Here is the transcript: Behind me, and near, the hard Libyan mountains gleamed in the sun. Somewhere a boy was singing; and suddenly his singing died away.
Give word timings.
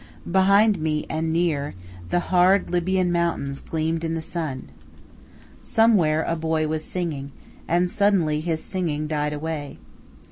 Behind 0.31 0.79
me, 0.79 1.05
and 1.11 1.31
near, 1.31 1.75
the 2.09 2.19
hard 2.21 2.71
Libyan 2.71 3.11
mountains 3.11 3.61
gleamed 3.61 4.03
in 4.03 4.15
the 4.15 4.19
sun. 4.23 4.71
Somewhere 5.61 6.23
a 6.23 6.35
boy 6.35 6.67
was 6.67 6.83
singing; 6.83 7.31
and 7.67 7.87
suddenly 7.87 8.39
his 8.39 8.63
singing 8.63 9.05
died 9.05 9.31
away. 9.31 9.77